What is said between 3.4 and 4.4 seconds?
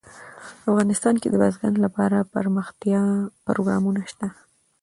پروګرامونه شته.